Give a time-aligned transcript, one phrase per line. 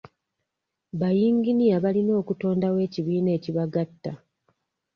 [0.99, 4.11] Bayinginiya balina okutondawo ekibiina ekibagatta.